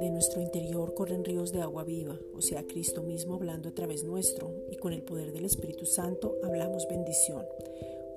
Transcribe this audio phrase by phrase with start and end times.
[0.00, 4.04] De nuestro interior corren ríos de agua viva, o sea, Cristo mismo hablando a través
[4.04, 7.44] nuestro, y con el poder del Espíritu Santo hablamos bendición.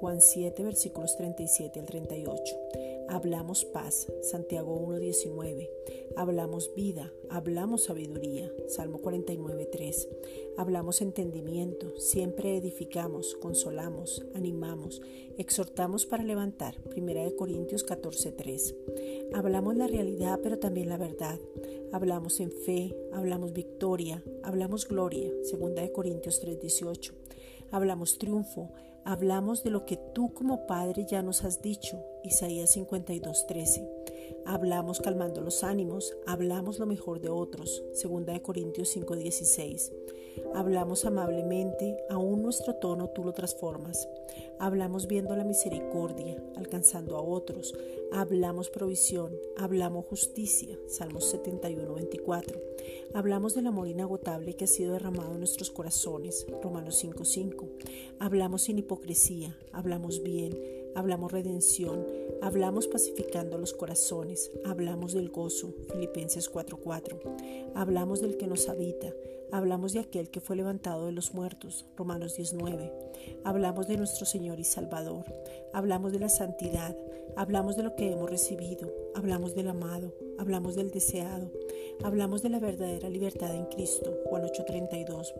[0.00, 2.56] Juan 7, versículos 37 al 38.
[3.08, 5.68] Hablamos paz, Santiago 1.19.
[6.16, 10.08] Hablamos vida, hablamos sabiduría, Salmo 49.3.
[10.56, 15.02] Hablamos entendimiento, siempre edificamos, consolamos, animamos,
[15.38, 19.32] exhortamos para levantar, 1 Corintios 14.3.
[19.34, 21.38] Hablamos la realidad, pero también la verdad.
[21.92, 27.12] Hablamos en fe, hablamos victoria, hablamos gloria, 2 Corintios 3.18.
[27.70, 28.72] Hablamos triunfo,
[29.04, 33.86] Hablamos de lo que tú como Padre ya nos has dicho, Isaías 52:13.
[34.46, 39.92] Hablamos calmando los ánimos, hablamos lo mejor de otros, 2 Corintios 5:16.
[40.54, 44.08] Hablamos amablemente, aún nuestro tono tú lo transformas.
[44.58, 47.74] Hablamos viendo la misericordia, alcanzando a otros.
[48.12, 52.60] Hablamos provisión, hablamos justicia, Salmos 71:24.
[53.14, 57.68] Hablamos del amor inagotable que ha sido derramado en nuestros corazones, Romanos 5:5.
[58.18, 60.58] Hablamos sin hipocresía, hablamos bien,
[60.94, 62.06] hablamos redención,
[62.42, 64.33] hablamos pacificando los corazones,
[64.64, 67.20] hablamos del gozo, Filipenses 4:4.
[67.74, 69.12] Hablamos del que nos habita,
[69.52, 72.92] hablamos de aquel que fue levantado de los muertos, Romanos 19.
[73.44, 75.24] Hablamos de nuestro Señor y Salvador,
[75.72, 76.96] hablamos de la santidad,
[77.36, 81.50] hablamos de lo que hemos recibido, hablamos del amado, hablamos del deseado,
[82.02, 85.32] hablamos de la verdadera libertad en Cristo, Juan 8:32.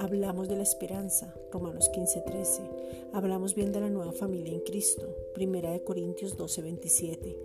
[0.00, 2.62] Hablamos de la esperanza, Romanos 15:13.
[3.12, 7.36] Hablamos bien de la nueva familia en Cristo, Primera de Corintios 12:27.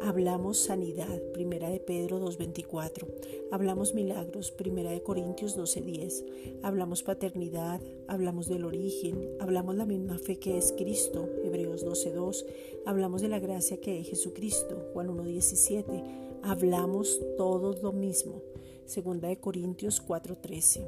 [0.00, 3.06] Hablamos sanidad, Primera de Pedro 2:24.
[3.50, 6.24] Hablamos milagros, Primera de Corintios 12:10.
[6.62, 12.46] Hablamos paternidad, hablamos del origen, hablamos la misma fe que es Cristo, Hebreos 12:2.
[12.86, 16.27] Hablamos de la gracia que es Jesucristo, Juan 1:17.
[16.42, 18.42] Hablamos todos lo mismo,
[18.86, 20.86] Segunda de Corintios 4:13.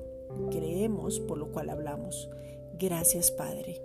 [0.50, 2.31] Creemos por lo cual hablamos.
[2.78, 3.83] Gracias, Padre.